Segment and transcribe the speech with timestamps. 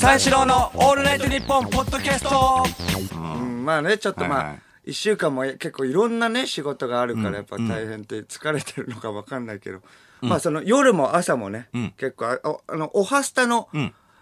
[0.00, 2.64] 三四郎のオールナイトニッポンポッドキャスト。
[3.14, 4.62] うんまあねちょっとまあ、はいはい。
[4.86, 9.80] 一週間も結構いろんなね仕事があるからやっぱ大変って疲れてるのかわかんないけど、
[10.20, 13.68] まあその夜も朝もね、結構あのおはスタの、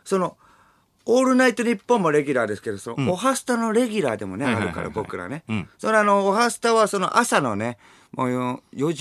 [0.05, 0.37] その
[1.07, 5.45] オールナイトニッポンもレギュラーですけど、その、おはスタのレギュラーでもね、あるから、僕らね。
[5.79, 7.79] それあの、おはスタはその朝のね、
[8.13, 8.93] もうよ4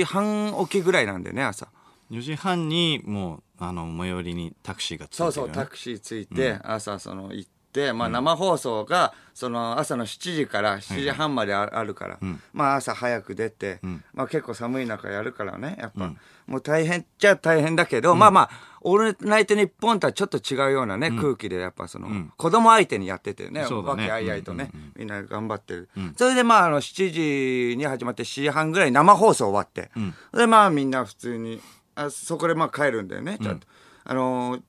[0.00, 1.68] 時半起きぐらいなんでね、朝。
[2.12, 12.18] 4時半にもうあの最寄りにタクシーがついてそうそう、タクシー着いて、朝その行って、まあ生放送が、その朝の7時から7時半までああるから、
[12.52, 13.80] まあ朝早く出て、
[14.12, 16.12] まあ結構寒い中やるからね、やっぱ、
[16.46, 18.50] もう大変っちゃ大変だけど、まあまあ、
[18.82, 24.02] オールナイトニッポンとはちょっと違うようなね、空気でやっぱその、子供相手にやっててね、そうだね。
[24.02, 25.88] わけあいあいとね、みんな頑張ってる。
[26.16, 29.90] それでまああの7時に始まって7時半ぐらいに生放送終わって、
[30.36, 31.62] でまあみんな普通に、
[31.94, 33.66] あそこでまあ帰るんだよね、ちゃんと。
[34.04, 34.62] あのー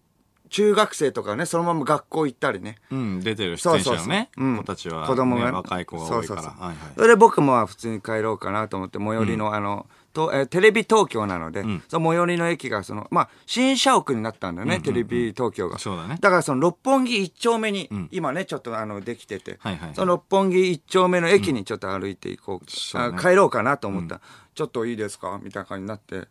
[0.49, 2.75] 中学生とかね、そのまま学校行ったりね。
[2.91, 4.57] うん出てる出演者のねうん。
[4.57, 6.41] 子たちは、子供がね若い子が多いから。
[6.43, 6.75] はいはい。
[6.95, 15.79] それで僕も普通に帰ろうかなと思って最寄りの、あのとえーテレビ東京なので、その最寄りの駅がそのまあ新社屋になったんだよね、テレビ東京が。
[15.79, 16.19] そうだね。
[16.19, 19.95] からその六本木一丁目に、今ねちょっとあのできてて、はいはいはい。
[19.95, 23.17] その六本木一丁目の駅にちょっと歩いていこう、そうね。
[23.17, 24.21] あ帰ろうかなと思った、
[24.55, 25.39] ちょっといいですか？
[25.41, 26.27] みたいな感じになって、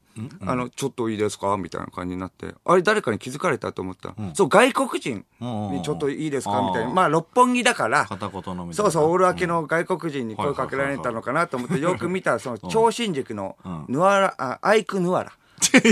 [0.47, 1.57] あのちょっといいですか？
[1.57, 6.63] みたいな感じになってあれ誰かに気づかれたと思った、そう外国人にちょっといいですか？
[6.63, 6.91] みたいな。
[6.91, 13.57] まあ六本木だから片言のそうそう、オール明けの外国人に声かけられたのかなと思って、よく見たら、その、超新塾の、
[13.89, 15.33] ヌアラ、あ、アイクヌアラ。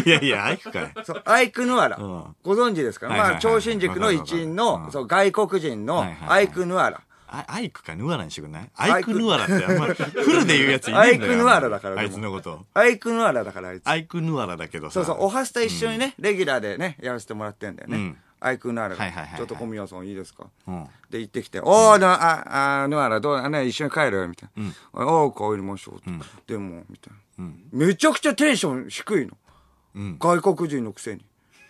[0.05, 0.93] いやいやアイクかい。
[1.05, 1.97] そう、アイクヌアラ。
[1.97, 2.25] うん。
[2.43, 3.09] ご存知ですか？
[3.09, 7.03] まあ、超新塾の一員の、そう、外国人のアイクヌアラ。
[7.33, 8.71] あアイクかヌアラにしてくんない？
[8.75, 12.67] アイクヌアラってあんまフルで言うやついねアえんだよイクヌアラだからあいつのこと。
[12.75, 13.87] アイクヌアラだから、あいつ。
[13.87, 14.95] アイクヌアラだけどさ。
[14.95, 17.97] そうそう、おはスタ一緒にね、レギュラーでね、やらせてもらってんだよね。
[17.97, 18.17] うん。
[18.41, 19.03] アイクヌアラが。
[19.03, 19.39] はいはいはいはい。
[19.39, 20.47] ちょっと小宮さんいいですか？
[20.67, 20.87] うん。
[21.09, 24.27] で行ってきて、おー、なあ、あ、ヌアラ、どう、あね、一緒に帰る？
[24.27, 24.73] みたいな。
[25.07, 26.11] おー、帰りましょうと。
[26.49, 27.51] でも、みたいな。
[27.73, 30.17] めちゃくちゃテンション低いの。
[30.19, 31.25] 外国人のくせに。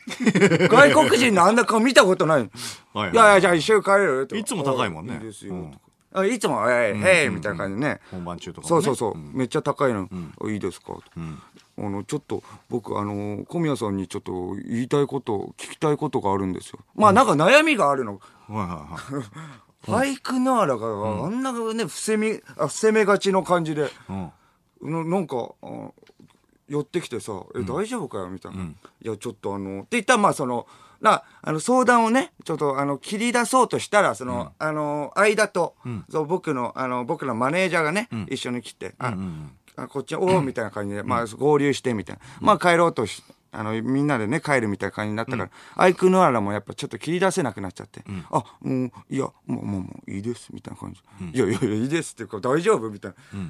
[0.69, 2.49] 外国人のあんな顔見たことないい
[2.95, 3.13] はい。
[3.13, 4.37] いやいや、じゃあ一緒に帰れると。
[4.37, 5.15] いつも高いもんね。
[5.15, 5.71] いいですよ。
[6.13, 8.01] あいつも、えい、へい、みたいな感じでね。
[8.11, 8.83] 本番中とかもね。
[8.85, 9.37] そうそうそう。
[9.37, 10.09] めっちゃ高いの。
[10.49, 10.87] いいですか？
[10.95, 11.03] と。
[11.79, 16.81] あの、ちょっと、僕、あの、小宮さんにちょっと言いたいこと、聞きたいことがあるんですよ。
[16.97, 18.21] まあ、なんか悩みがあるの。
[18.49, 19.25] はいはいはい。
[19.87, 24.33] ファイクナーラが、あんなね、伏せみ、あ伏せ目がちの感じで、うん。
[24.83, 25.67] ななんか、あ
[26.71, 28.29] 寄ってきてさ、え、大丈夫かよ？
[28.31, 28.63] みたいな。
[28.63, 28.69] い
[29.03, 30.69] や、ちょっとあの、って言ったら、まあ、その、
[31.01, 35.75] な、あの、相談をね、ちょっと、あの、切り出そうとしたら、その、あの、間と、
[36.09, 39.17] そう、僕の、あの、僕のマネージャーがね、一緒に来て、あ、
[39.77, 42.23] あこっち、おおみたいな感じで、まあ、合流して、みたいな。
[42.41, 51.03] まあ、帰ろうとし、あの、みんなでね、帰るみたいな感じになったから、アイクヌアラもやっぱちょっと切り出せなくなっちゃって、あ、もう、いや、もう、もう、もう、いいです、みたいな感じ。
[51.33, 52.91] いやいやいや、いいですっていうか、大丈夫？
[52.91, 53.41] みたいな。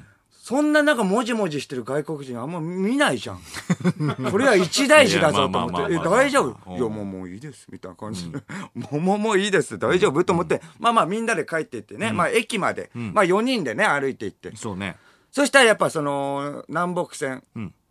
[0.43, 3.39] そんななんかもじもじしてる外国人あんま見ないじゃん。
[4.31, 6.71] これは一大事だぞと思って、え、大丈夫？
[6.71, 6.77] うん。
[6.77, 8.39] いや、もうもういいです、みたいな感じで。
[8.73, 10.23] もうもうもういいです、大丈夫？
[10.23, 14.51] と思って、まあまあみんなで帰っていってね、まあ駅まで、まあ4人でね、歩いていって。
[14.55, 14.97] そうね。
[15.31, 17.43] そしたらやっぱその、南北線。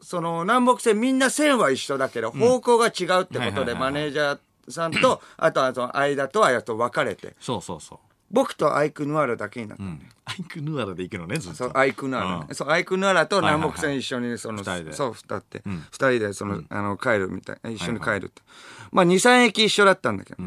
[0.02, 7.98] その南北線みんな線は一緒だけど、方向が違うってことで、マネージャーさんと、あとはその間とはやっと分かれて、そうそうそう
[8.30, 9.84] 僕とアイクヌアラだけになった。
[9.84, 10.00] うん。
[10.24, 11.56] アイクヌアラで行くのねずっと。
[11.56, 12.54] そう、アイクヌアラね、うん。
[12.54, 13.60] そう、アイクヌアラとはいはいはい。
[13.60, 14.92] 南北線一緒に、その、二人で。
[14.92, 18.42] そう、二って、二人で、その、あの、帰るみたい、一緒に帰るって。
[18.92, 20.42] まあ、二、三駅一緒だったんだけど、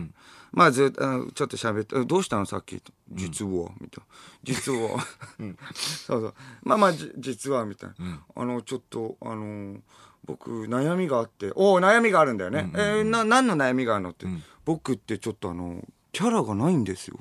[0.54, 2.80] まあ、ずっと、あのちょっと喋って、えどうしたのさっき？
[2.80, 2.94] と。
[3.12, 4.06] 実は、みたいな。
[4.44, 5.00] 実は？
[5.74, 6.34] そうそう。
[6.62, 8.22] まあまあ、じ実は、みたいな。
[8.36, 9.78] あの、ちょっと、あの、
[10.26, 12.70] 僕、悩みがあって、おお悩みがあるんだよね。
[12.76, 14.26] えーな、何の悩みがあるのって。
[14.64, 15.84] 僕ってちょっとあの、
[16.14, 17.20] キャラがないんですよ。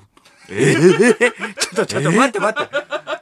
[0.49, 2.67] えちょっとちょっと待って待っ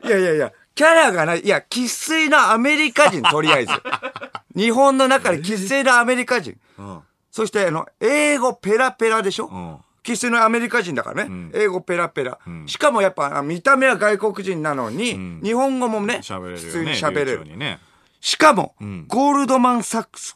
[0.01, 0.07] て。
[0.07, 1.41] いやいやいや、キャラがない。
[1.41, 3.71] いや、生粋なアメリカ人、とりあえず。
[4.55, 6.57] 日本の中で生粋なアメリカ人。
[6.77, 6.99] うん
[7.31, 9.45] そして、あの、英語ペラペラでしょ？
[9.45, 11.49] ん生粋のアメリカ人だからね。
[11.53, 12.37] 英語ペラペラ。
[12.65, 17.57] しかもやっぱ、あ見た目は外国人なのに、日本語もね、喋れるよね普通に喋れる。
[17.57, 17.79] ね
[18.19, 18.75] しかも、
[19.07, 20.35] ゴールドマン・サックス。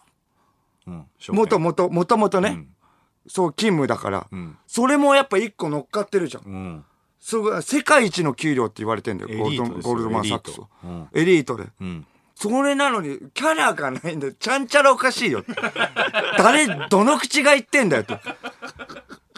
[0.87, 2.63] うんもともと、もともとね、
[3.27, 4.27] そう、勤務だから、
[4.67, 6.43] それもやっぱ一個乗っかってるじゃん。
[6.43, 6.85] うん
[7.19, 10.67] すごい、世界一の給料って言われてんだよ、ゴールドゴールドマン・サックスは
[11.11, 11.65] エリートエリートで。
[11.81, 14.33] うんそれなのに、キャラがないんだよ。
[14.37, 15.45] ちゃんちゃらおかしいよ。
[16.37, 18.19] 誰、どの口が言ってんだよと。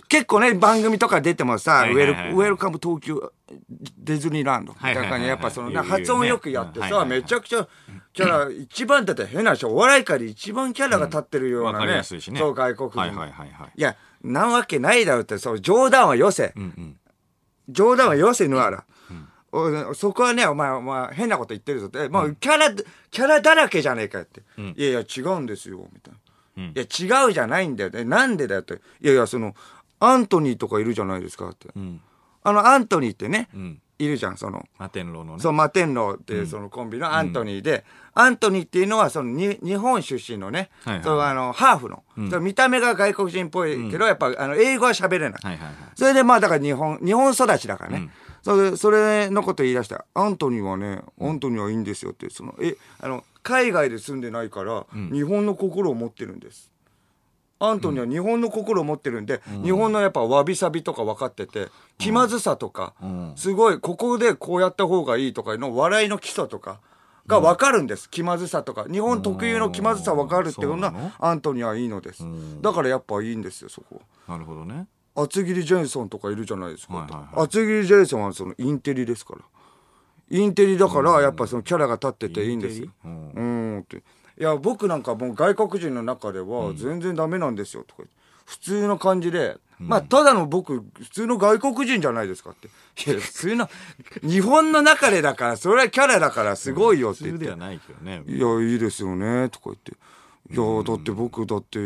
[0.09, 3.31] 結構ね、番組とか出てもさ、はいウェルウェルカム東京
[3.97, 7.67] ディズニーランドみたいな感じで、やっぱその、発音よくやってさ、めちゃくちゃ、
[8.13, 12.03] キャラ、一番だって変な話、お笑い界で一番キャラが立ってるようなね。
[12.03, 12.99] そう、外国人。
[12.99, 13.71] はいはいはいはい。
[13.75, 16.53] いや、なわけないだろって、そう、冗談はよせ。
[17.69, 18.85] 冗談はよせぬあら。
[19.51, 22.09] おそこはね、お前、お前、変なこと言ってるぞって。
[22.09, 22.71] もう、キャラ、
[23.09, 24.41] キャラだらけじゃねえかよって。
[24.61, 26.19] んいやいや、違うんですよ、みたいな。
[26.57, 27.91] うんいや、違うじゃないんだよ。
[27.93, 28.81] えなんでだよって。
[28.99, 29.55] いやいや、その、
[29.99, 31.69] アントニーとかいるじゃないですかって。
[31.75, 32.01] うん。
[32.47, 33.81] あの、アントニーってね、うん。
[33.99, 35.41] いるじゃん、その、摩天楼のね。
[35.41, 37.83] そう、マテンローっていうそのコンビのアントニーで、
[38.13, 45.31] アントニーっていうのはそのに日本出身のね、はいはいそうあの、ハーフの、その見た目が外国人っぽいけど、やっぱあの英語は喋れない。
[45.41, 45.75] はいはいはい。
[45.95, 47.97] それでまあだから日本、日本育ちだからね。
[47.97, 48.11] うん
[48.43, 50.05] それそれのこと言い出した。
[50.13, 56.71] アントニーはね、アントニーはいいんですよって、その、え、あの、海外で住んでないから、日本の心を持ってるんです。
[57.59, 66.79] アントニーは日本の心を持ってるんで、日本のやっぱわびさびとか分かってて、気まずさとか、うんすごい、ここでこうやった方がいいとかの笑いの基礎とか
[67.25, 68.09] が分かるんです。
[68.09, 68.85] 気まずさとか。
[68.91, 72.23] 日本特有の気まずさ分かるっていうのはアントニーはいいのです。
[72.61, 74.35] だからやっぱいいんですよ、そこは。
[74.35, 74.87] なるほどね。
[75.15, 76.93] 厚切りジェイソンとかいるじゃないですか。
[76.93, 79.41] はいはいはい厚切りジェイソンはそのインテリですから。
[80.29, 84.03] インテリだから、やっぱそのキャラが立ってていいんですうんって。
[84.39, 88.03] いや、僕なんかもう外国人の中では全然ダメなんですよ、とか。
[88.45, 92.67] 普通の感じで、まあ、ただの僕、普通の外国人じゃないですかって。
[92.67, 93.69] いや、普通の、
[94.23, 97.67] 日本の中でだから、それはキャラだからすごいよって言って普通では。
[97.67, 98.23] ないけどね。
[98.25, 99.91] いや、いいですよね、とか言って。
[100.49, 101.81] いや、だって僕、だって、あ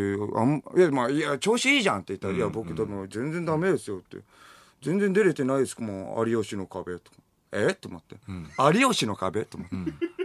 [0.46, 4.18] ん、いや、まあ、いや、調子いいじゃんって言ったら、いや、僕、でも全然ダメですよって。
[4.84, 7.18] 全然出れてないですもん、有吉の壁とか。
[7.54, 7.74] え？
[7.74, 8.16] と思って。
[8.80, 9.44] 有吉の壁？
[9.46, 9.76] と思って。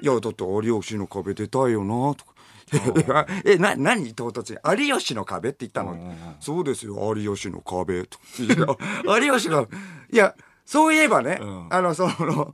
[0.02, 2.36] いや、だって有吉の壁出たいよな、とか。
[3.44, 4.86] え、な、何唐突に。
[4.88, 5.94] 有吉の壁って言ったの？
[5.94, 6.14] に。
[6.40, 8.18] そうですよ、有吉の壁と。
[8.38, 9.68] 有吉の、
[10.10, 10.34] いや、
[10.64, 12.52] そういえばね、んあの、その、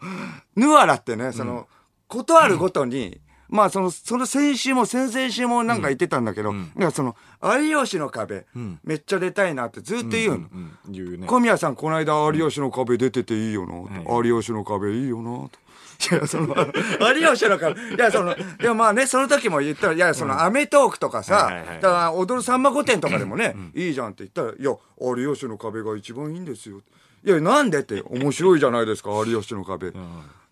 [0.56, 1.66] ヌアラってね、その、
[2.08, 8.46] ことあるごとに、まあ、その、その先週も先々週もなんか言ってたんだけど、いや、その、有吉の壁、
[8.82, 10.36] めっちゃ出たいなってずっと言うの。
[10.36, 10.78] うん。
[10.88, 11.26] 言うね。
[11.26, 15.50] 小宮さん、この間、有吉の壁出てていいよな、と有吉の壁いいよな、と。
[16.10, 16.54] いや、その、
[17.14, 21.50] 有吉の壁、いや、その、いや、まあね、その時も言ったら、いや、その、アメトークとかさ、
[21.80, 26.80] だから、踊るさんま御殿とかでもね、いいじゃんって言ったら、いや、有吉の壁が一番いいんですよ。
[27.24, 29.92] いや、なんでって、面白いじゃないですか、有吉の壁。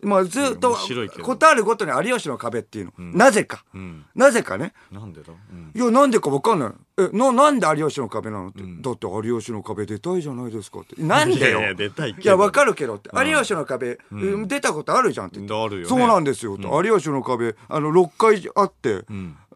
[0.03, 0.77] まあ、ずっと
[1.23, 2.93] ことあるごとに有吉の壁っていうの。
[2.99, 3.65] なぜか。
[3.77, 4.73] んなぜかね。
[4.91, 5.33] なんでだ？
[5.33, 5.73] うん。
[5.75, 6.71] いや、なんでかわかんない。
[6.99, 8.63] え、な、なんで有吉の壁なのって。
[8.63, 11.03] だって有吉の壁出たいじゃないですかって。
[11.03, 11.61] なんでよ。
[11.61, 13.11] いや出たいいや、わかるけどって。
[13.15, 15.39] 有吉の壁、うん出たことあるじゃんって。
[15.39, 16.57] あるよねそうなんですよ。
[16.59, 19.05] 有吉の壁、あの、6回あって、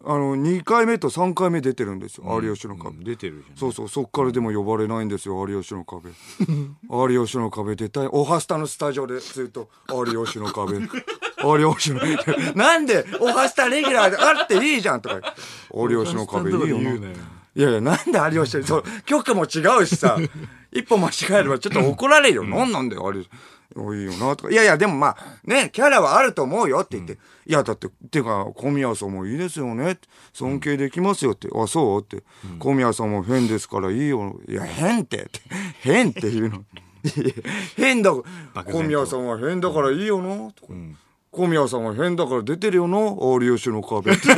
[0.07, 2.41] あの、2回目と3回目出てるんですよ。
[2.43, 3.05] 有吉の壁。
[3.05, 3.57] 出てるじゃん。
[3.57, 6.11] そうそう、そっからでも呼ばれないんですよ、有吉の壁。
[6.91, 8.09] 有吉の壁出たい。
[8.13, 10.77] オハスタのスタジオでずっと、有吉の壁。
[10.77, 12.01] 有吉の、
[12.55, 15.35] なんで、オハスタレギュラーであっていいじゃんとか。
[15.75, 16.91] 有吉の壁いいよな。
[17.57, 20.19] いやいや、なんで有吉、そう、曲も違うしさ、
[20.73, 22.45] 一歩間違えればちょっと怒られるよ。
[22.45, 23.31] なんなんだよ、有吉。
[23.77, 24.51] おいいよな、とか。
[24.53, 27.19] いやいや、でもまあ、ね、キャラはあると思うよって言って。
[27.47, 29.99] いや、だって、っていうか、小宮さんもいいですよね。
[30.33, 31.49] 尊敬できますよって。
[31.55, 32.03] あ、そう？
[32.03, 32.23] って。
[32.59, 34.39] 小宮さんも変ですからいいよ。
[34.49, 35.29] いや、変って。
[35.81, 36.65] 変って言うの。
[37.77, 38.13] 変だ。
[38.65, 40.73] 小宮さんは変だからいいよな、とか。
[41.31, 42.97] 小宮さんは変だから出てるよな、
[43.43, 44.29] 有吉の壁って。
[44.31, 44.35] 有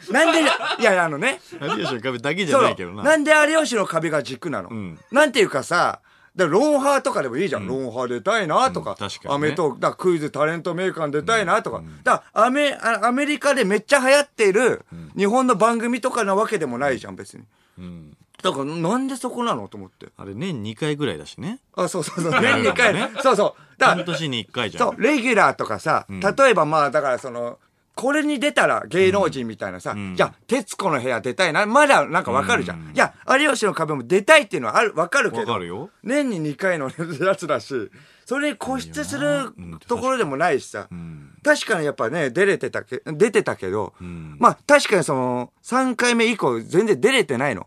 [0.00, 0.44] 吉、なんで、い
[0.82, 1.40] やいや、あのね。
[1.60, 3.04] 有吉の壁だけじゃないけどな。
[3.04, 6.00] なんで有吉の壁が軸なの、んなんていうかさ、
[6.34, 7.66] だからロンハーとかでもいいじゃん。
[7.66, 8.92] ロンハー出たいなとか。
[8.92, 11.82] うん確かにねアメトーク、だからクイズタレントメーカーに出たいなとか。
[12.02, 14.84] だからアメ、あアメリカでめっちゃ流行っている
[15.16, 17.44] 日本の番組とかなわけでもないじゃん、別に。
[17.78, 18.16] うん。
[18.42, 20.08] だからなんでそこなのと思って。
[20.16, 21.60] あれ年2回ぐらいだしね。
[21.76, 22.32] あ、そうそうそう。
[22.40, 23.22] 年2回。
[23.22, 23.78] そうそう。
[23.78, 24.88] だから半年に1回じゃん。
[24.88, 27.58] そう、レギュラーとかさ、例えばまあ、だからその、
[27.94, 32.92] これに出たら芸能人みたいなさ、じゃあ、徹子の部屋出たいな、まだなんかわかるじゃん。
[32.94, 37.90] いや、有吉の壁も出たいっていうのはある、わかるけど、年に2回のやつだし、
[38.24, 39.52] それに固執する
[39.86, 41.36] ところでもないしさ、ん。
[41.44, 44.36] 確かにやっぱね、出れてたけ、出てたけど、ん。
[44.38, 47.66] まあ確かにその、3回目以降全然出れてないの。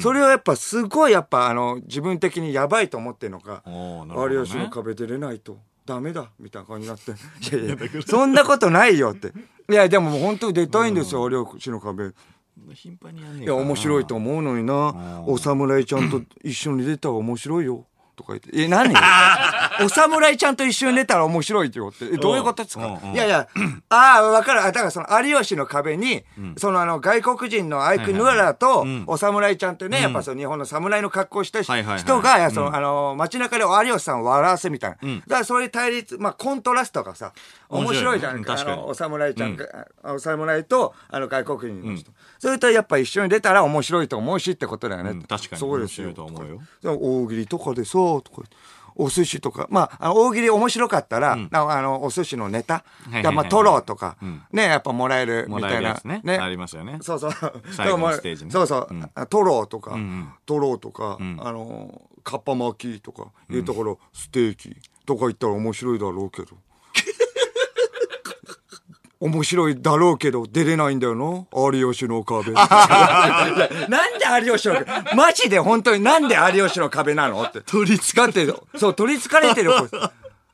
[0.00, 5.58] それをやっぱすごいやっぱあの、自分的にやばいと思ってるのか、有吉の壁出れないと
[5.90, 7.10] ダメだみたいな感じになって。
[7.56, 9.32] いやいやそんなことないよって。
[9.68, 12.06] いやでももう本当に出たいんですよ、有吉の壁。
[12.08, 12.12] い
[12.74, 15.24] 頻繁にやんねえや面白いと思思うのにな。
[15.26, 17.86] お侍ちゃんと一緒に出たら面白いよ
[18.20, 18.94] とか言って、え、何？
[19.82, 22.84] お侍ちゃんと一緒に寝たら面白いって言って、え、どういうことですか？
[22.86, 23.14] うんうん。
[23.14, 23.48] いやいや、
[23.88, 24.60] ああ、わかる。
[24.62, 26.22] あだからその有吉の壁に、
[26.58, 31.72] そのあの外国人のアイク・ヌアラとお侍ちゃんってね、やっぱその日本の侍の格好をした人
[32.20, 34.96] が、そのあの街中で有吉さんを笑わせみたいな。
[34.98, 37.32] だからそういう対立、まあコントラストがさ、
[37.70, 38.44] 面面白いじゃん。
[38.44, 39.66] かにあのお侍ちゃんが、
[40.04, 42.10] お侍とあの外国人の人。
[42.38, 45.10] それとやっぱ一緒に出たら面白いと思うしってことだよね。
[45.10, 48.42] うん確かにそうですよと思うよで大喜利とかでさ、とか
[48.96, 52.84] お寿司とか、まあ、大喜利面白かったら、なあの、お寿司のネタ、
[53.22, 56.38] がまあ、トロとか、んね、やっぱもらえるみたいなね。
[56.38, 56.98] ありますよね。
[57.00, 57.32] そうそう。
[57.72, 58.88] 最後のステージねそうそう。
[59.14, 66.48] あトロとか、んトロとか、あの、カッパ巻きとかいうところ、ステーキとか言ったら面白いだろうけど。
[69.20, 71.46] 面白いだろうけど、出れないんだよな。
[71.72, 72.52] 有吉の壁。
[72.56, 75.14] なんで有吉の壁？
[75.14, 77.42] マジで本当になんで有吉の壁なの？
[77.42, 77.60] って。
[77.60, 78.46] 取りつかって、
[78.76, 79.72] そう、取りつかれてる。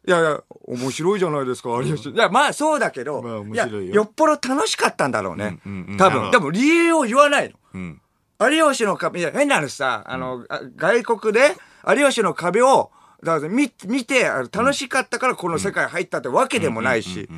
[0.09, 2.11] いやいや、面白いじゃないですか、有吉。
[2.11, 5.61] いや、まあそうだけど、まあ面白いよよっぽど楽しかったんだろうね。
[5.65, 6.31] うんうんうん多分。
[6.33, 7.55] でも理由を言わないの。
[7.75, 8.01] うん。
[8.41, 11.57] 有吉の壁、いや、変な話さ、あの、あ外国で、
[11.89, 12.91] 有吉の壁を、
[13.27, 17.29] だから見見て、楽しかったからこの世界入ったってわけでもないし。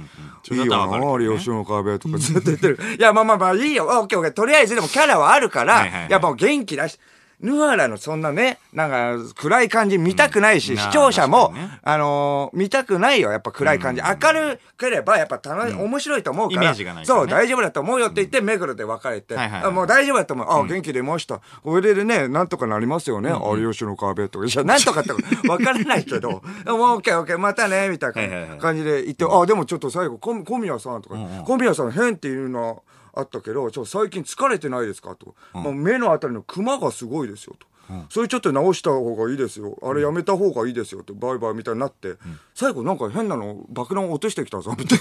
[0.47, 2.78] そいいよな、吉の壁とか ずっと言ってる。
[2.99, 3.90] いや、まあまあまあ、いいよ。
[3.90, 4.35] あオッケーオッケー。
[4.35, 6.99] とりあえずでもキャラはあるから、やっぱ元気だし、
[7.40, 13.30] ヌアラのそんなね、なんか暗い感じ見たくないし、うん視聴者も、ねあのー見たくないよ。
[13.30, 14.02] やっぱ暗い感じ。
[14.02, 16.62] 明るければやっぱ楽し、面白いと思うから。
[16.62, 20.47] イメージがないねそう、大丈夫だと思うよって言って、目黒で別れて、はいはいはいあもう大丈夫だと思う。
[20.50, 21.40] あ、元気出ました。
[21.62, 23.30] これでね、なんとかなりますよね。
[23.30, 24.47] 有吉の壁とか。
[24.47, 25.12] いや、なんとかって
[25.47, 31.16] 分からないけど、もうオッケーオッケー、またね、みたいはいはいはない感じで言って、あ、でもちょっと最後、小小宮さんとか、
[31.47, 32.76] 小宮さん変っていうのは
[33.18, 35.14] あったけど、ちょっと最近疲れてないですか？
[35.16, 35.34] と。
[35.52, 37.66] もう目のあたりのクマがすごいですよと。
[38.10, 39.78] それちょっと直した方がいいですよ。
[39.82, 42.16] あれやめた方がいいですよって、バイバイみたいになって、
[42.54, 44.98] 最後なんか変なの爆弾落としてきたぞ、みたい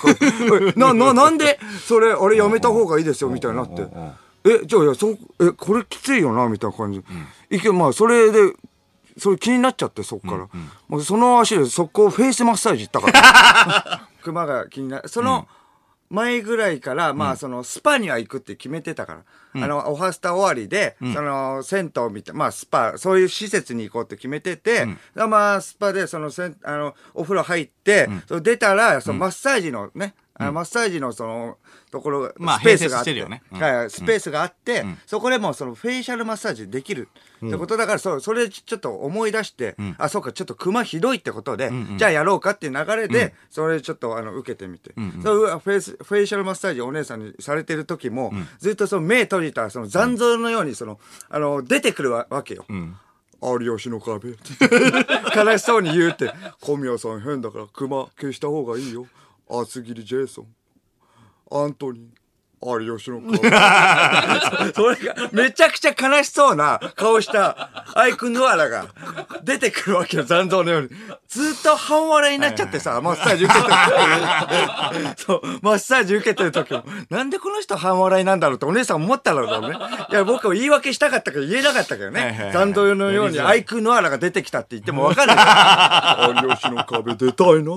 [0.77, 0.93] な。
[0.93, 3.86] な、な、なんで、それ、あれやめた方がいいですよ、みたいになって。
[4.45, 5.09] え、じゃあ、いや、そ、
[5.41, 7.03] え、これきついよな、みたいな感じ。
[7.50, 8.53] いけ、まあ、それで、
[9.17, 10.47] それ気になっちゃって、そっから。
[10.88, 14.07] もうその足で速攻フェイスマッサージ行ったから。
[14.24, 15.09] 熊が気になる。
[15.09, 15.45] その
[16.09, 19.23] 前ぐらいから、まあそのスパには行くって決めてたから。
[19.63, 24.85] あの、おはスタ終わりで、その銭湯みたいまあスパ、そういう施設に行こうって決めてて、
[25.15, 31.58] まあスパでそのせん、あの、お風呂入って、その出たら、そのマッサージのね、あのマッサージのその、
[31.91, 33.41] ところ、まあスペースがあって、ね。
[33.51, 33.60] うん。
[33.60, 37.10] はいスペースがあって、そこでもうそのフェイシャルマッサージできる
[37.46, 37.77] ってこと。
[37.77, 52.65] だから、そうそれちょっと思い出して、あ、そうか、ちょっとクマひどいってことで、じゃあやろうかっていう流れで、それちょっとあの受けてみて、そうフェイスフェイシャルマッサージをお姉さんにされてる時も、ずっとその目閉じたその残像のようにその、あの出てくるわわけよ。
[53.41, 54.36] 有吉の壁。
[55.36, 56.34] 悲しそうに言うって。
[56.62, 59.06] 小宮さん変だから熊消した方がいいよ
[59.49, 60.47] 厚切りジェイソン。
[61.49, 62.16] アントニー。
[62.61, 63.37] 有吉の壁
[64.73, 68.87] それがめちゃくちゃ悲しそうな顔したアイク・ヌアラが
[69.43, 70.89] 出てくるわけよ残像のように。
[71.27, 73.73] ずっと半笑いになっちゃってさマッサージ受けてる
[75.17, 76.83] そうマッサージ受けてる時も。
[77.09, 79.77] なんでこの人半笑いなんだろうってお姉さん思ったろうね。
[80.09, 82.45] いや僕は言い訳したかったけど言えなかったけどはいはいはい。
[82.47, 85.37] ね残像のようにアイク・ヌアラが出てきたって言っても分かんない。
[86.47, 87.71] 有吉の壁出たいな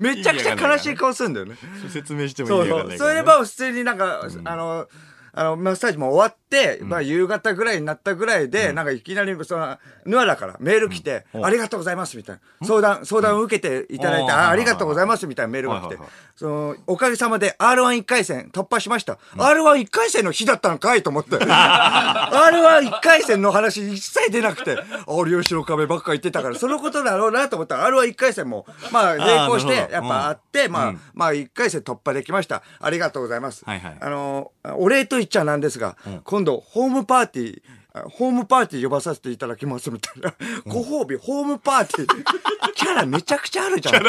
[0.00, 1.56] めちゃくちゃ悲しい顔するんだよね
[1.90, 4.13] 説明してもそう意味わかんないからねそうそれでまあ普通になんか、
[4.44, 4.88] あの
[5.36, 12.66] あのマッサージも終わって、まあ夕方ぐらいになったぐらいで、なんかいきなりそのヌアラからメール来て、ありがとうございますみたいな。
[12.66, 14.30] 相談相談を受けていただいて、うん。
[14.30, 15.98] あありがとうございますみたいなメールが来て、
[16.36, 21.36] そのおかげさまで R11 回戦突破しました、R11 回戦の日だったのかいと思って。
[21.42, 27.76] R11 回戦の話一切出なくて有吉の壁ばっか言ってたからそのことだろうなと思った。
[27.76, 31.00] ら R11 回戦もまあ並行してやっぱあって、まあ、うん。
[31.14, 32.62] まあ1回戦突破できました。
[32.80, 37.62] ありがとうございます、あのお礼と言っちゃなんですが、今度ホームパーティー
[37.96, 40.34] あホームパーティー呼ばさせていただきますみたいな。
[40.66, 42.24] ご褒美、ホームパーティー。
[42.74, 44.04] キャラめちゃくちゃあるじゃん。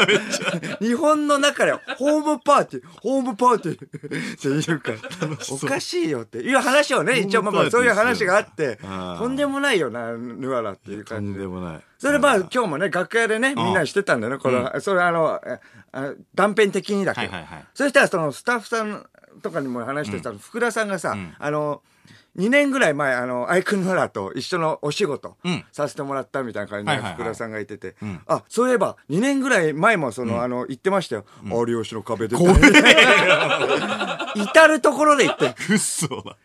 [0.80, 4.98] 日本の中でホームパーティー、ホームパーティーって言うから、
[5.52, 11.46] おかしいよっていう話をね、一応まあまあそういう話があってとんでもないよな、ヌアラっていうと感じでんで。
[11.46, 14.38] もないそれまあ今日もね、楽屋でね、みんなしてたんだよね。
[14.40, 15.40] これ、それあの、
[16.34, 17.32] 断片的にだけど。
[17.32, 19.06] はいはいはいそしたらそのスタッフさん
[19.42, 21.82] とかにも話してた、福田さんがさ、あの、
[22.36, 25.64] 2年ぐらい前、あの、アイクンノラと一緒のお仕事うん。
[25.72, 28.20] させてもらったみたいな感じで福田さんが言ってて、ん。
[28.26, 31.24] あ、そういえば2年ぐらい前もその、あの、言ってましたよ。
[31.44, 32.36] 有吉の壁 で。
[34.36, 35.54] 至るところで言って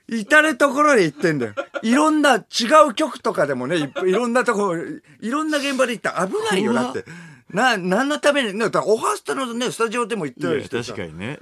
[0.07, 1.53] 至るところで言ってんだよ。
[1.83, 2.39] いろんな違
[2.89, 4.73] う局とかでもね、いろんなとこ、
[5.19, 6.11] いろんな現場で行った。
[6.11, 7.03] ら危ないよ、だって。
[7.53, 11.37] な、何のために、ね、オハスタのね、スタジオでも行っいやたりし確かにね。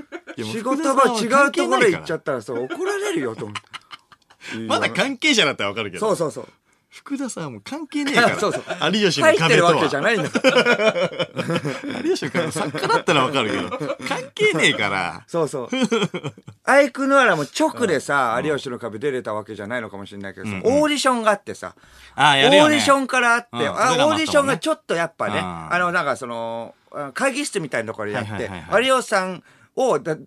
[0.45, 4.57] 仕事場違うところへ行っちゃっったらさ、怒られるよ、と思って。
[4.67, 6.07] まだ関係者だったらわかるけど。
[6.07, 6.47] そうそうそう。
[6.89, 8.35] 福田さんはもう関係ねえから。
[8.39, 9.71] そうそう有吉の入って壁とは。
[9.71, 11.27] るわけじゃないんだから。
[12.03, 15.23] 有吉の壁作家だったらわかるけど、関係ねえから。
[15.27, 15.69] そうそう。
[16.63, 21.75] アイクヌアラも直でさ、有吉の壁出れたわけじゃないのかもしれないけどさ、オーディションがあってさ、
[22.15, 22.75] あやるよね。
[22.75, 28.49] ーディションからあって、うんあオーディションがちょっとやっぱね、うんあの、なんかその、あ会議室みたいなところでやって、
[28.81, 29.43] 有吉さん
[29.79, 30.17] を、だ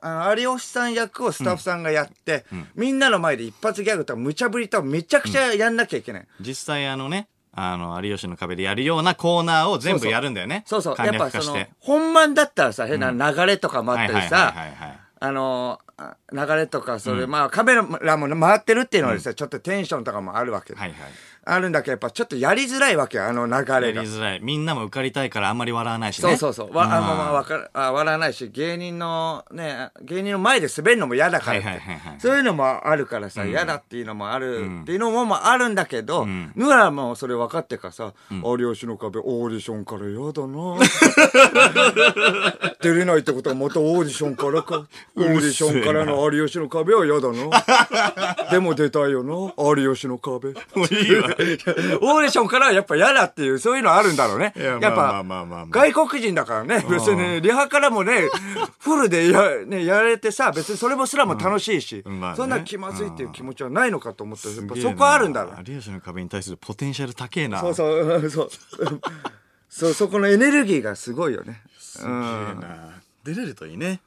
[0.00, 6.26] あの有吉さん役をスタッフさんがやって、みんなの前で一発ギャグとか無茶ぶりとかめちゃくちゃやんなきゃいけない。
[6.40, 10.62] 実際あのね、あの、有吉の壁でやるようなコーナーを全部やるんだよね。
[10.66, 10.92] そうそう。
[10.92, 14.54] や簡っぱその本番だったらさ、変な流れとかもあったりさ、
[15.22, 20.74] あのあ流れとか、それ、まあカメラも回ってるっていうのはさ、ちょっとテンションとかもあるわけ。
[20.74, 20.98] はいはい。
[21.52, 24.02] あるんだけど、やっぱちょっとやりづらいわけよ、あの流やれが。
[24.02, 24.40] りづらい。
[24.42, 26.36] みんなも受かりたいからあんまり笑わないしね。
[26.36, 26.76] そうそうそう。
[26.76, 40.76] わあんまあまあわかるあ笑わないし、芸人のね、芸人の前で滑るのも嫌だからって、はいはいはいはいそういうのもあるからさ、嫌だっていうのもある、っていうのもまああるんだけど、んヌアもそれ分かってからさ、有吉の壁オーディションから嫌だな
[42.80, 44.86] 出れないってことはまたオーディションからか。
[45.16, 48.50] オーディションからの有吉の壁は嫌だな。
[48.50, 50.50] でも出たいよな、有吉の壁。
[50.74, 51.28] もういいわ。
[51.40, 54.52] オーディションからはやっぱ嫌だっていう、そういうのあるんだろうね。
[54.56, 58.28] いややっぱ、まあまあまあまあまあ外国人だからね、別に、リハからもね、
[58.78, 62.04] フルでや,、ね、やれてさ、別にそれもすらも楽しいし、
[62.36, 65.54] そんな気まずいっていう気持ちはないのかと思ったら、やっぱすげえなそこはあるんだろう。
[65.66, 67.60] 有吉の壁に対するポテンシャル高えな。
[67.60, 68.50] そうそう、そう。
[69.68, 71.62] そう、そこのエネルギーがすごいよね。
[71.78, 73.00] すげえな。
[73.24, 74.00] 出れるといいね。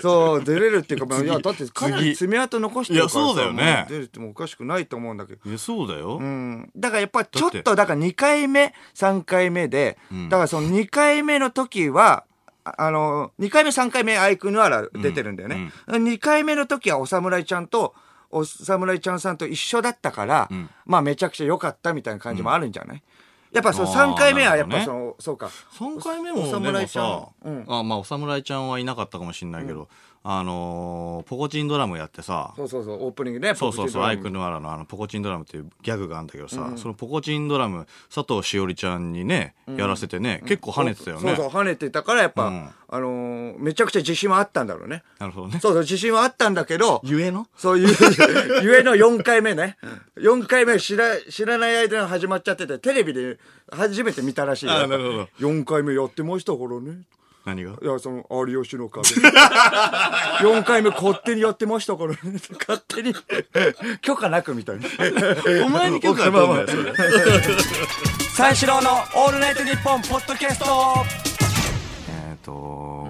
[0.00, 5.40] そう、出れるっていうか、まあいや、だってかなり次爪痕残してるからさいやそうだよねも出るってもおかしくないと思うんだけど。
[5.48, 6.18] いや、そうだよ。
[6.20, 6.70] うん。
[6.76, 9.98] だからやっぱちょっと、だから2回目、3回目で、
[10.28, 12.24] だからその2回目の時は、
[12.64, 15.72] ああの、2回目、3回目、アイクヌアラ出てるんだよね。
[15.88, 17.94] 2回目の時はお侍ちゃんと、
[18.30, 20.48] お侍ちゃんさんと一緒だったから、
[20.86, 23.02] まあめちゃくちゃ良かったみたいな感じもあるんじゃない、
[23.52, 25.50] やっぱそのあー3回目はやっぱその、そうか。
[25.78, 27.64] 3回目もおでも侍ちゃんさ、うん。
[27.68, 29.88] あまあお侍ちゃんはいなかったかもしれないけど、
[30.22, 33.54] あのーポコチンドラムやってさそうそうそう、オープニングね。
[33.54, 34.40] そうそうそうアイクの。
[34.40, 45.02] ヌアラのあのポコチンドラムっていうギャグがあるんだけどさ、そのポコチンドラム佐藤しおりちゃんにね、やらせてね結構跳ねてたよねそうそう、跳ねてたからやっぱ、うんあのーめちゃくちゃ自信はあったんだろうね。
[45.18, 47.46] なるほどねそうそう、自信はあったんだけど、ゆえの？
[47.56, 47.88] そういう、
[48.62, 49.76] ゆえの4回目ね。
[50.16, 53.38] 4回目知ら、知らない間に始まっちゃってて、テレビで
[53.70, 54.72] 初めて見たらしいよ。
[54.72, 57.02] あなるほど4回目やってましたからね。
[57.44, 57.72] 何が？
[57.82, 59.08] いや、その、有吉の壁。
[60.40, 62.18] 4回目勝手にやってましたからね。
[62.58, 63.14] 勝手に。
[64.02, 64.86] 許可なくみたいな。
[65.64, 67.56] お前に許可は取んだよそれ
[68.30, 71.04] 三四郎のオールナイトニッポンポッドキャスト
[72.08, 72.52] えっと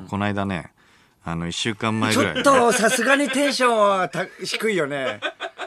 [0.08, 0.72] この間ね
[1.24, 5.20] あの1週間前ちぐらいにねょっと、さすがにテンションはた低いよね。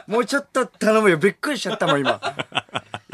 [0.06, 1.16] もうちょっと頼むよ。
[1.16, 2.20] びっくりしちゃったもん、今。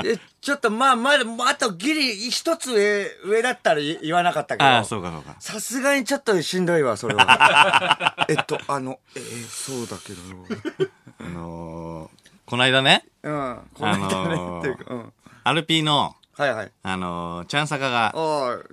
[0.04, 4.68] えちょっと、まあ、まだ、あとギリ一つ上、上だったら言言わなかったけど。
[4.68, 8.26] ああそうかそうかさすがにちょっとしんどいわ、それは。
[8.28, 10.88] えっと、あの、えーそうだけど。
[11.20, 13.60] あのーこの間ねうん。
[13.74, 15.12] この間ね、あのーっていうか、うん。
[15.44, 16.72] アルピーのはいはい。
[16.82, 18.12] あのーちゃんさかが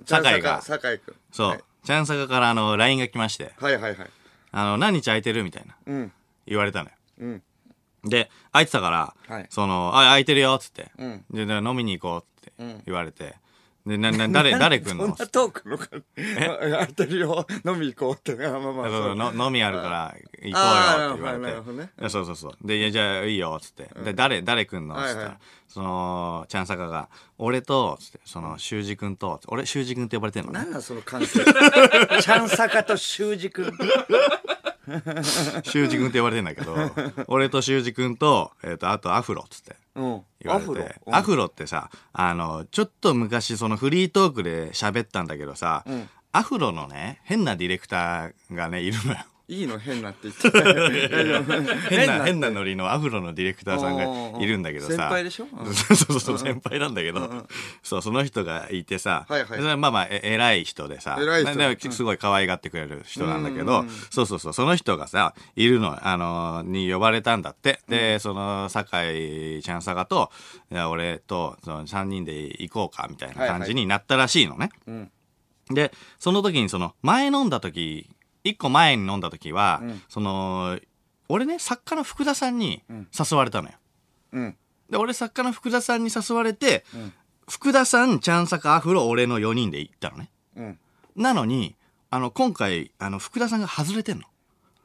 [0.06, 1.14] 酒井が酒井君。
[1.32, 4.10] そう、はいちゃんさかからあの LINE が来ましてはいはいはい。
[4.52, 6.12] あの何日空いてるみたいなうん。
[6.46, 7.42] 言われたのようん。
[8.04, 9.46] で空いてたから、はい。
[9.50, 11.24] そのあ空いてるよっつって、うん。
[11.30, 12.82] でで飲みに行こうってん。
[12.86, 13.34] 言われて、
[13.86, 15.86] でなな誰 誰来んそんのなトークのか。
[16.16, 17.46] 空いてるよ。
[17.64, 18.32] 飲み行こうって。
[18.46, 21.90] あまあまあそうそうの飲みあるから行こうよって言われるほどね。
[21.98, 22.52] いやそうそうそう。
[22.62, 24.94] でいやじゃあいいよっつって、で誰誰来んの？
[24.94, 25.24] っつっはい。
[25.24, 30.60] はいそのちゃんさかが俺とつってその修二君と俺修二君って呼ばれてんのね。
[30.60, 31.44] なんなんその関係。
[32.22, 33.70] ちゃんさかと修二君。
[35.64, 36.74] 修二君って呼ばれてんだけど
[37.28, 40.22] 俺と修二君と,、えー、とあとアフロっつってうん。
[40.40, 40.84] 言われてアフロ？
[41.06, 49.18] うんアフロってさあのちょっと昔そのフリートークで喋ったんだけどさ、んアフロのね変なディレクターがねいるのよ
[49.50, 49.78] いいの？
[49.78, 51.88] 変なって言って。
[51.88, 54.92] 変な変なノリのアフロのディレクターさんがいるんだけどさ。
[54.92, 55.46] 先輩でしょ？
[55.50, 55.72] うん。
[55.74, 57.46] そうそうそう先輩なんだけど、
[57.82, 59.58] そうその人がいてさ、はいはい。
[59.58, 61.90] それまあまあえ偉い人でさ偉い人。
[61.90, 67.80] すごい可愛がってくれる人なんだけど、そうそうそうその人がさいるのあのに呼ばれたんだって。
[67.88, 70.30] で、その酒井ちゃんさがと
[70.90, 75.10] 俺とその3人で行こうかみたいな感じになったらしいのね、ん。
[75.70, 78.10] でその時にその前飲んだ時
[78.44, 80.78] 一個前に飲んだ時は、その
[81.28, 83.74] 俺ね作家の福田さんに誘われたのよ、
[84.32, 84.56] うん。
[84.90, 86.84] で、俺作家の福田さんに誘われて、
[87.48, 90.30] 福田さん、ちゃんさかアフロ、俺の4人で行ったのね。
[90.56, 90.78] うん。
[91.16, 91.76] なのに、
[92.10, 94.24] あの、今回、あの、福田さんが外れてんの。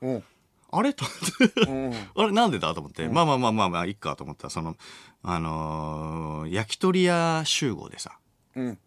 [0.01, 0.23] うん。
[0.71, 0.93] あれ？
[0.93, 1.05] と。
[2.15, 2.73] あれなんでだ？
[2.73, 4.75] と思って、まあまあまあまあまあ、いっかと思ったら、その、
[5.21, 8.17] あのー焼き鳥屋集合でさ、
[8.55, 8.79] うん。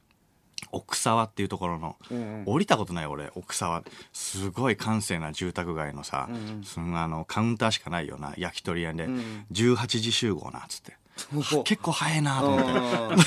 [0.72, 6.28] 奥沢っていうところの、ん降りたことない俺奥沢すごい閑静な住宅街のさ、
[6.64, 9.06] そのあのカウンターしかないような焼き鳥屋で、
[9.52, 10.96] 18時集合なっつって。
[11.18, 13.24] あ結構早いなと思って。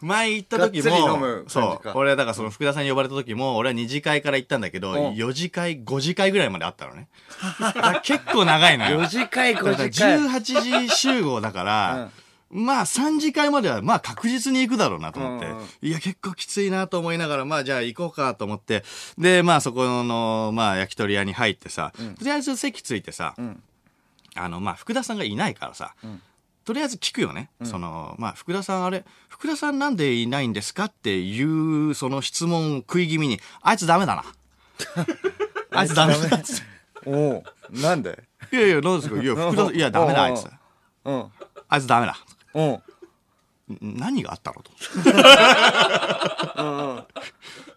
[0.00, 1.98] 前行った時も、そかう。
[1.98, 7.08] 俺だからその福田さんに呼ばれた時も、俺は二次会から行ったんだけど、うん4次会、5次会ぐらいまであったのね。
[8.02, 9.00] 結構長いのよ。
[9.02, 10.18] 4次会、だから5次会。
[10.18, 12.10] 18時集合だから、
[12.50, 15.66] まあ3次会まではまあ確実に行くだろうなと思って、うんうん。
[15.82, 18.84] いや結構きついなと思いながらまあじゃあ行こうかと思って。
[19.18, 23.62] でまあそこのまあ焼き鳥屋に入ってさ、とりあえず席ついてさ、ん。
[24.34, 25.94] あのまあ福田さんがいないからさ、
[26.64, 30.84] とりあえず聞くよね、そのまあ福田さんあれ福田さんなんでいないんですか？
[30.86, 34.24] っていうその質問を食い気味にあいつダメだな
[35.72, 36.20] あいつダメだ
[37.04, 38.22] おうなんで？
[38.52, 39.22] いやいや、なんですか？
[39.22, 40.46] いや、 福田いや、ダメだ、あいつ。
[41.04, 41.26] うん。
[41.68, 42.16] あいつダメだ。
[42.58, 43.88] うん。
[43.88, 44.70] ん何があったのと。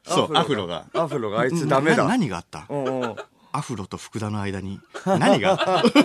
[0.03, 0.85] そう、アフロが。
[0.93, 1.97] アフロがあいつダメだ。
[2.03, 2.65] な何があった？
[2.69, 3.15] うんうん。
[3.51, 4.79] アフロと福田の間に。
[5.05, 5.51] 何が？
[5.51, 5.57] あっ
[5.91, 5.99] た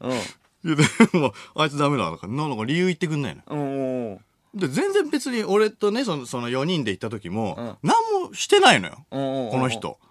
[0.00, 0.20] うん。
[0.64, 0.74] で
[1.18, 2.04] も、あいつダメだ。
[2.04, 3.42] なんか、なんか理由言ってくんないの。
[3.48, 4.18] うんうん。
[4.54, 7.94] で、全然別に俺とね、その、その4人で行った時も、何
[8.28, 9.04] もしてないのよ。
[9.10, 9.98] うんうんうんこの人。
[10.00, 10.08] うん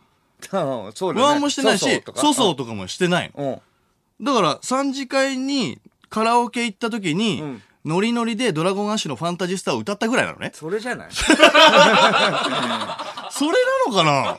[0.94, 1.26] そうだね。
[1.28, 3.62] 何もしてないし、粗相とかもしてないの。
[4.20, 4.26] うん。
[4.26, 7.62] だから、3次会にカラオケ行った時に、ん。
[7.86, 10.52] ノリノリでドラゴンアッシュのファンタジスタを歌ったぐらいなのね。
[10.54, 11.12] それじゃない？
[11.14, 12.98] それな
[13.88, 14.38] のかな？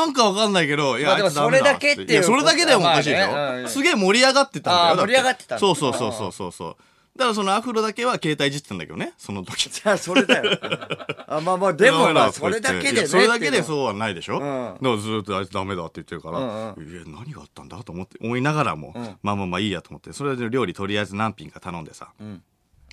[0.00, 3.62] なんかわかんないけど、いや、まあそれだけっていういや、それだけでもおかしいでしょ、まあね。
[3.62, 5.06] うんすげえ盛り上がってたんだよ。
[5.08, 6.76] 盛り上がってたそうそうそうそうそう。
[7.16, 9.70] だからそのアフロだけは携帯いじってたんだけどね、その時。
[9.70, 10.58] じゃあそれだよ。
[11.26, 13.06] あ、まあまあ、でもまあ、それだけでね。
[13.06, 13.62] それだけでう。
[13.62, 14.40] そうはないでしょ、ん。
[14.40, 16.38] だからずっとあいつダメだって言ってるから、
[16.76, 17.82] うんいや、何があったんだ？
[17.82, 22.42] と思って、思いながらも、まあまあまあいいやと思って、それで料理とりあえず何品か頼んでさ、ん。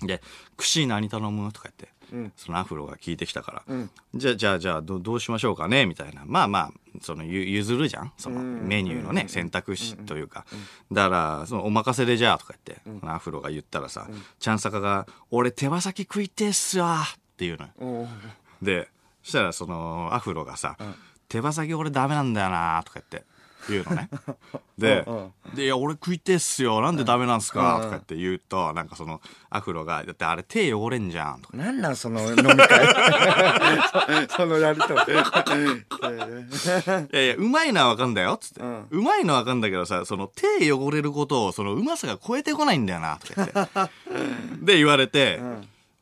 [0.02, 0.22] で、
[0.56, 1.52] 串何頼む？
[1.52, 1.93] とか言って、ん
[2.36, 3.90] そのアフロが聞いてきたから、ん。
[4.14, 5.86] じゃあ、じゃあ、じゃあど、どうしましょうかね？
[5.86, 6.22] みたいな。
[6.26, 8.12] まあまあ、その、ゆ譲るじゃん？
[8.16, 10.46] その、メニューのね、選択肢というか。
[10.92, 14.06] だから、その、お任せでじゃあ、とか言って、アフロが言ったらさ、
[14.38, 17.70] ちゃんさかが、俺手羽先食いてえっすわっていうのよ。
[17.80, 18.64] う。
[18.64, 18.88] んで、
[19.22, 20.76] そしたらその、アフロがさ、
[21.28, 23.26] 手羽先俺ダメなんだよなとか言って、
[23.68, 24.08] 言うのね。
[24.78, 25.06] で、
[25.54, 26.80] で、いや、俺食いてえっすよ。
[26.80, 27.80] なんでダメなんすか？
[27.82, 31.40] とかって言うと、なんかその、アフロが、だってあれ手汚れんじゃん。
[31.40, 32.68] とかなんなんその飲み会？
[34.28, 34.94] そそのやりとり。
[37.12, 38.38] いやいや、うまいのはわかんだよ。
[38.40, 38.60] つって。
[38.90, 44.64] うまいのはわかんだけどさ、その手汚れることを、そのうまさが超えてこないんだよな、とか言って。
[44.64, 45.40] で、言われて、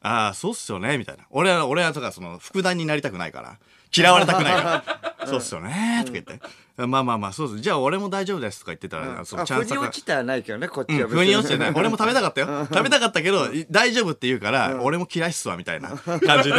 [0.03, 1.25] ああ、そうっすよね、みたいな。
[1.31, 3.57] 俺は、俺はとか、その、副団になりたくないから。
[3.95, 5.03] 嫌われたくないから。
[5.27, 6.41] そうっすよね、とか言って。
[6.87, 7.61] まあまあまあ、そうです。
[7.61, 11.09] じゃあ俺も大丈夫です、とか言ってたら、そのあ、チャンスが腑に落ちてはないけどね、こっちうん、は。
[11.09, 11.73] 腑に落ちてない。
[11.77, 12.67] 俺も食べたかったよ。
[12.73, 16.57] 食べたかったけど、い大丈夫って言うから、俺も嫌いっすわ、みたいな感じで。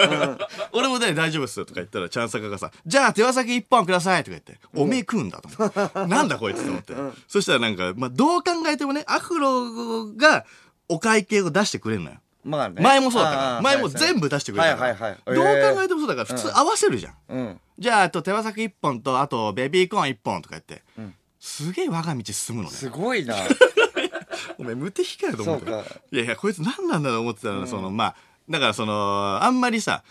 [0.72, 6.06] 俺もね、大丈夫っすとか言ったら、チャンサカがさ、じゃあ手羽先一本くださいとか言って、おめえ食うんだと。
[6.06, 6.94] なんだこいつと思って。
[7.28, 10.44] そしたらなんか、まあ、どう考えてもね、アフロが
[10.88, 12.16] お会計を出してくれるのよ。
[12.44, 12.80] まあね。
[12.82, 13.60] 前もそうだったから。
[13.62, 14.92] 前も全部出してくれたから。
[14.92, 17.14] はいはいはいどうえー考えてもそうだから、普通合わせるじゃん。
[17.28, 17.60] うん。
[17.78, 20.82] じゃあ、あと手羽先一本と、あとベビーコーン一本とか言って、
[21.38, 22.74] すげえ我が道進むのね。
[22.74, 23.34] すごいな。
[24.58, 25.70] お前無敵かよと思って。
[26.12, 28.16] いやいや、こいつ何なんだろう思ってたら、その、まあ、
[28.48, 30.02] だからその、あんまりさ、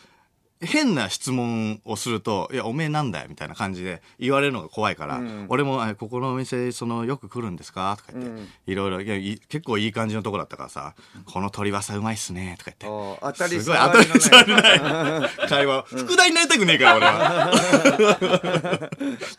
[0.62, 7.98] 変な質問をすると、いや、おめえなんだよ、みたいな感じで言われるのが怖いから、俺も、あここのお店、その、よく来るんですか？
[7.98, 10.96] とか言って、いろいろいやい、結構いい感じのとこだったからさ、
[11.26, 12.88] この鶏わさうまいっすね、とか言って。
[12.88, 15.84] お当たりすごい当たり障りない 会話。
[15.88, 18.90] 副題になりたくねえから、俺は。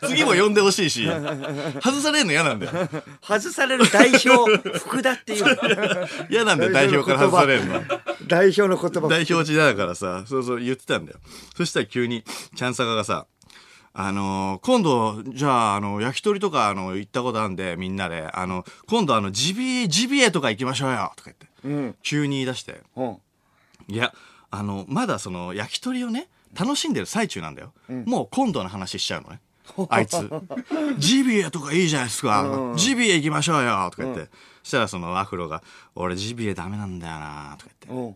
[0.07, 1.05] 次も呼んでほしいし、
[1.83, 2.71] 外されるの嫌なんだよ。
[3.21, 5.45] 外される代表、福田っていう。
[6.31, 7.83] 嫌なんだよ、代表から外されるの。
[8.31, 9.09] 代表の言葉。
[9.09, 11.19] 代表時代だからさ、そうそう言ってたんだよ。
[11.55, 12.23] そしたら急に、
[12.55, 13.27] チャンサカがさ、
[13.93, 21.95] あのー今度、じゃあ、あの、焼き鳥とか、あの、行ったことあるんで、みんなで、あの、今度、あの、ジビエ、ジビエとか行きましょうよとか言って、うん。
[22.01, 23.17] 急に言い出して、うん。
[23.89, 24.13] いや、
[24.49, 27.73] あの、まだその、焼き鳥をね、楽しんでる最中なんだよ。
[28.05, 29.41] もう今度の話しちゃうのね。
[29.89, 30.17] あいつ。
[30.97, 32.73] ジビエとかいいじゃないですか。
[32.75, 34.29] ジビエ行きましょうよとか言って。
[34.63, 35.63] そしたらそのアフロが、
[35.95, 38.03] 俺ジビエダメなんだよなとか言って。
[38.03, 38.15] うん。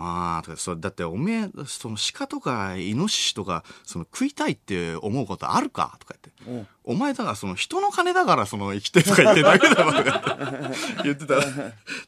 [0.00, 6.14] ああ、とか、そう、だっておめえ、その鹿とかイノシシとか、その食いたいって思うことあるかとか
[6.46, 6.68] 言って。
[6.84, 10.76] お前だからその人の金だからその生きてるとか言ってるだけだろとか言って。
[11.02, 11.42] 言ってたら、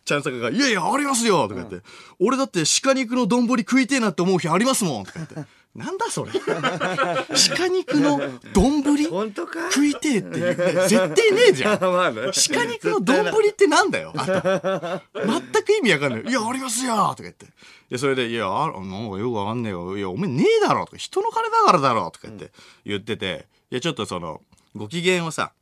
[0.05, 1.83] ちゃんさかが、いやいや、ありますよとか言って、
[2.21, 6.33] 俺だって鹿肉の丼食いてえなって思う日ありますもんとか言って、なんだそれ。
[7.57, 8.21] 鹿肉の
[8.53, 8.83] 丼？
[8.83, 10.55] 食いてえって言う。
[10.89, 11.79] 絶対ねえじゃん。
[11.79, 16.23] 鹿肉の丼ってなんだよ全く意味わかんない。
[16.31, 17.47] いや、ありますよとか言って。
[17.89, 19.97] で、それで、いや、あなんかよくわかんねえよ。
[19.97, 22.51] いや、お前ねえだろとか、人の金だからだろとか言って。
[22.85, 24.41] 言ってて、いや、ちょっとその、
[24.75, 25.53] ご機嫌をさ、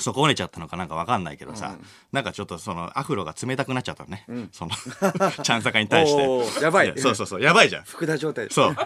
[0.00, 1.76] 損ねちゃったのかなんかわかんないけどさ、
[2.12, 4.26] なんかちょっとそのアフロが冷たくなっちゃったのね。
[4.50, 4.72] その、
[5.42, 6.62] ちゃんさかに対して。
[6.62, 7.84] やばいそうそうそう、やばいじゃん。
[7.84, 8.76] 福田状態そう。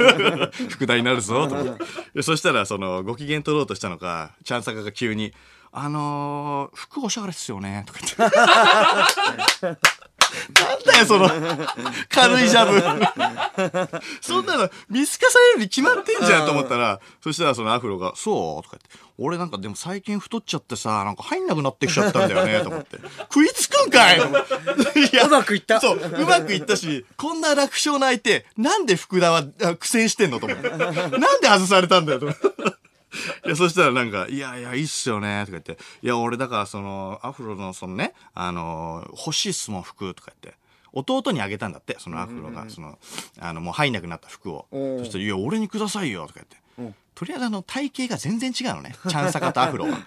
[0.70, 1.84] 副題になるぞ、と思って。
[2.14, 5.34] でそしたら、その、ご機嫌取ろうとしたのか、ちゃんさかが急に、
[5.72, 9.78] あのー、服おしゃれっすよね、とか言って。
[10.60, 11.28] なんだよ、その、
[12.08, 12.80] 軽いジャブ。
[14.20, 22.98] そんなの、見透かされるに決まってんじゃんと思ったら、そしたらそのアフロが、そうとか言って、俺なんかでも最近太っちゃってさ、なんか入んなくなってきちゃったんだよね、と思って。
[23.32, 24.30] 食いつくんかいう
[25.30, 30.68] まくいったそう、うまくいったし、こんな楽勝の相手、なんで福田はあ苦戦してんのと思って。
[30.68, 32.75] なんで外されたんだよ、と思って。
[33.46, 35.78] いや、そしたらなんか、いやいや、いいっすよね、とか言って。
[36.02, 40.58] いや、俺だからその、アフロのそのね、あの、欲しいっすもん、服、とか言って。
[40.92, 42.98] 弟にあげたんだって、そのアフロが、その、
[43.38, 44.66] あの、もう入んなくなった服を。
[44.70, 46.56] そしたら、いや、俺にくださいよ、とか言って。
[47.16, 48.94] とりあえずあの体型が全然違うのね。
[49.08, 49.98] チャンサカとアフロは。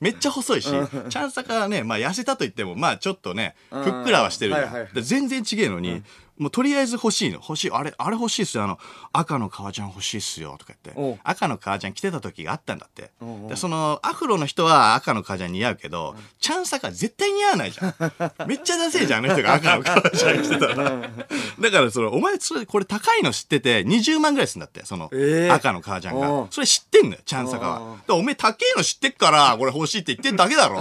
[0.00, 4.72] めっちゃ細いし、チャンサカはね、まあ痩せたと言っても、まあちょっとね、ふっくらはしてるじゃん。
[4.72, 6.02] はい全然違えのに、
[6.38, 7.36] もうとりあえず欲しいの。
[7.36, 7.70] 欲しい。
[7.70, 8.64] あれ、あれ欲しいっすよ。
[8.64, 8.78] あの、
[9.12, 10.56] 赤の革ジャン欲しいっすよ。
[10.58, 11.20] とか言って。
[11.22, 13.12] 赤の革ジャン着てた時があったんだって。
[13.48, 17.94] で、その、アフロの人は赤の革ジャン似合うけど、チャンサカ絶対似合わないじゃん。
[18.48, 20.74] めっちゃダセえじゃん、あの人が 赤の革ジャン着てたら。
[20.74, 22.34] だから、その、お前、
[22.66, 26.46] これ高いの知ってて、20万ぐらいするんだって、その、ええ赤の革ジャンおうが。
[26.50, 27.96] それ知ってんのよ、チャンサカは。
[28.08, 30.80] お前高えの知ってっから、これ欲しいって言ってんだけだろ。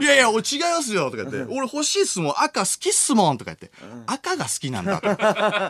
[0.00, 1.52] いやいや、お違いますよ、とか言って。
[1.52, 3.70] 俺欲しいっすもん、赤好きっすもん、とか言って。
[4.06, 5.08] 赤が好きなんだと。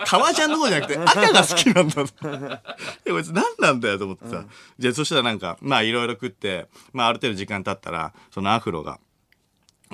[0.07, 2.29] 革ジャンの方じゃなくて、赤が好きなんだと。
[2.29, 4.45] いや、こいつ何なんだよ、と思ってさ。
[4.79, 8.99] じゃあ、そしたらなんか、まあ、いろいろ食って、まあ、ある程度時間経ったら、そのアフロが、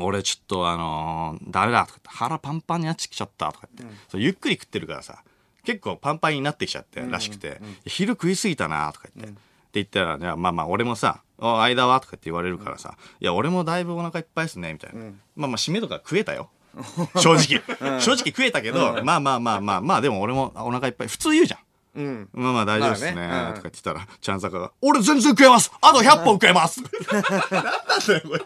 [0.00, 5.24] 俺ちょっとあのーダメだとか言って腹パンパンになってきちゃったとか言って、そうゆっくり食ってるからさ
[5.68, 9.40] 結構パンパンになってきちゃってらしくて、昼食いすぎたなとか言って、って
[9.74, 15.02] 言ったら、じゃあまあまあ俺もさ「お間は?」とかって言われるからさ「いや俺もだいぶお腹いっぱいですね」みたいな、
[15.36, 16.48] まあまあ締めとか食えたよ。
[17.20, 18.00] 正直。
[18.00, 21.60] 正直食えたけど、まあまあまあまあまあでも俺もお腹いっぱい普通言うじゃん。
[21.96, 22.28] うん。
[22.32, 23.12] まあまあ大丈夫ですね。
[23.12, 26.80] とか言ってたら、ちゃんさかが、俺全然食えますあと100本食えます！
[26.80, 28.40] なん なんだよ、こい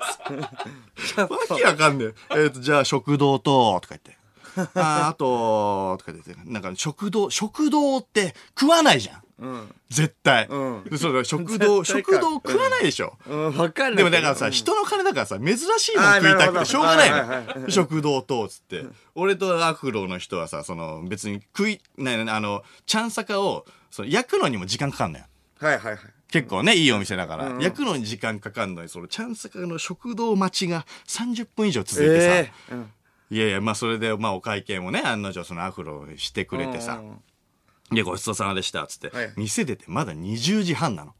[0.97, 1.19] つ。
[1.21, 2.45] わけわかんねえ。
[2.45, 4.22] えっ、と、じゃあ食堂と、とか言って。
[4.57, 9.23] あー あと、とか言って、なんか食堂、食堂って食わないじゃん。
[9.39, 9.75] うん。
[9.91, 10.47] 絶対。
[10.49, 13.19] うんでそうだ食堂、 食堂食わないでしょ。
[13.27, 13.97] うん、わかんないけど。
[13.97, 17.11] でもだからさ、うん人の金だからさ、珍しいもん食いたくてしょうがない
[17.61, 17.71] の。
[17.71, 18.85] 食堂と、つって。
[19.15, 25.25] 俺とアフロの人はさ、その、別に食い、ね、あの、ちゃんさかを、その焼くのにも時間かかんのよ。
[25.59, 25.99] はいはいはい。
[26.31, 32.91] 結構ね、いいお店だから、うん焼くのに時間かかんのに、その、ちゃんさかの食堂待ちが30分以上続いてさ、ええうん
[33.33, 37.03] いやいや、まあそれで、まあお会計もね、案の定そのアフロしてくれてさ、
[37.91, 39.33] いや、ごちそうさまでした、つって、はい。
[39.37, 41.15] 店出てまだ20時半なの。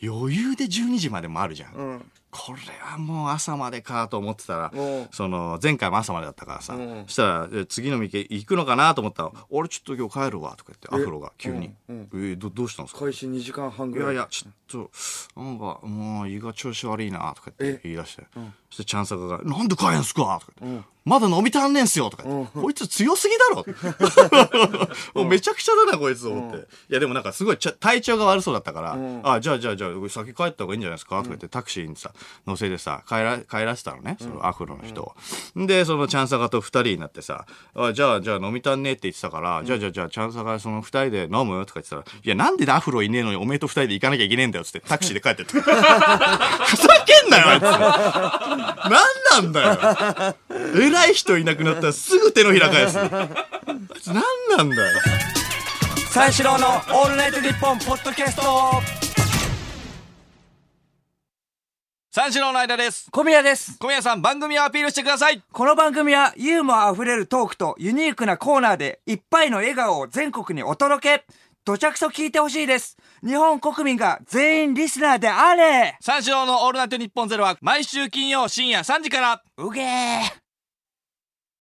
[0.00, 1.74] 余裕で12時までもあるじゃん。
[1.74, 2.10] うん。
[2.30, 4.78] これはもう朝までかと思ってたらう。
[4.78, 7.04] ん、その前回も朝までだったからさ、うん。
[7.06, 11.74] そしたらえ次の店行くのかなと思ったら、俺ちょっと今日帰るわとか言って、アフロが急に。
[11.88, 13.00] うんえど、どうしたんですか？
[13.00, 14.12] 開始2時間半ぐらい。
[14.12, 14.52] いやいや、ちょっ
[15.34, 18.24] と、なんか、もう胃が調子悪いなとか言って言い出して。
[18.70, 20.38] そしてチャンサカが、なんで帰んすか？
[20.40, 22.24] とか言って、まだ飲み足んねんすよとか。
[22.24, 23.64] 言って、こいつ強すぎだろ。
[25.14, 26.58] もうめちゃくちゃだな、こいつと思って。
[26.90, 31.16] いや、でもなんかすごいちゃ体調が悪そうだったから、あ、じゃあじゃあじゃあ、先帰った方がいいんじゃないですか？
[31.18, 32.10] とか言って、タクシーにさ、
[32.46, 35.14] 乗せてさ、帰ら、帰らせたのね、そのアフロの人を。
[35.54, 41.64] で、そのチャンサカと二人になってさ、あ、じゃあじゃあ飲み足んねえって言ってたから、じゃあじゃあじゃあチャンサカその二人で飲む？
[41.66, 45.52] とか言ってたら、いや、なんでアフロいねえのにおめえと二人で行かなきゃいけねえんだよっつって、タクシーで帰ってって。
[45.60, 47.62] ふ ざけんなよ、あいつ。
[47.62, 50.36] なんなんだよ。
[50.74, 52.98] 偉い人いなくなったらすぐ手のひら返す。
[52.98, 53.08] あい
[54.00, 54.22] つなん
[54.58, 55.00] なんだよ。
[56.10, 58.42] 三四郎のオールナイトニッポンポッドキャスト
[62.10, 63.78] 三四郎の間です小宮です。
[63.78, 71.26] 小宮さん番組をアピールしてくださいこの番組はユーモア溢れるトークとユニークなコーナーでいっぱいの笑顔を全国にお届け。
[71.66, 72.96] どちゃくそ聞いてほしいです。
[73.26, 75.96] 日本国民が全員リスナーであれ。
[76.00, 79.42] 三四郎のオールナイトニッポンゼロは毎週金曜深夜3時から。
[79.56, 80.45] うげー